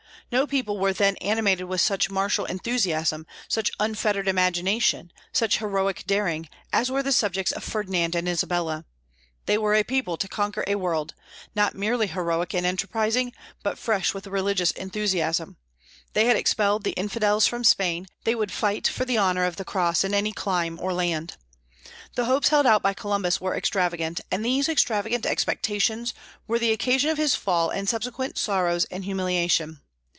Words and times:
No 0.33 0.47
people 0.47 0.79
were 0.79 0.93
then 0.93 1.17
animated 1.17 1.65
with 1.67 1.81
such 1.81 2.09
martial 2.09 2.45
enthusiasm, 2.45 3.27
such 3.49 3.69
unfettered 3.81 4.29
imagination, 4.29 5.11
such 5.33 5.57
heroic 5.57 6.05
daring, 6.07 6.47
as 6.71 6.89
were 6.89 7.03
the 7.03 7.11
subjects 7.11 7.51
of 7.51 7.65
Ferdinand 7.65 8.15
and 8.15 8.29
Isabella. 8.29 8.85
They 9.45 9.57
were 9.57 9.73
a 9.75 9.83
people 9.83 10.15
to 10.15 10.29
conquer 10.29 10.63
a 10.67 10.75
world; 10.75 11.15
not 11.53 11.75
merely 11.75 12.07
heroic 12.07 12.53
and 12.53 12.65
enterprising, 12.65 13.33
but 13.61 13.77
fresh 13.77 14.13
with 14.13 14.25
religious 14.25 14.71
enthusiasm. 14.71 15.57
They 16.13 16.27
had 16.27 16.37
expelled 16.37 16.85
the 16.85 16.91
infidels 16.91 17.45
from 17.45 17.65
Spain; 17.65 18.07
they 18.23 18.33
would 18.33 18.53
fight 18.53 18.87
for 18.87 19.03
the 19.03 19.17
honor 19.17 19.43
of 19.43 19.57
the 19.57 19.65
Cross 19.65 20.05
in 20.05 20.13
any 20.13 20.31
clime 20.31 20.79
or 20.81 20.93
land. 20.93 21.35
The 22.15 22.23
hopes 22.23 22.47
held 22.47 22.65
out 22.65 22.81
by 22.81 22.93
Columbus 22.93 23.41
were 23.41 23.53
extravagant; 23.53 24.21
and 24.31 24.45
these 24.45 24.69
extravagant 24.69 25.25
expectations 25.25 26.13
were 26.47 26.57
the 26.57 26.71
occasion 26.71 27.09
of 27.09 27.17
his 27.17 27.35
fall 27.35 27.69
and 27.69 27.89
subsequent 27.89 28.37
sorrows 28.37 28.85
and 28.85 29.03
humiliation. 29.03 29.81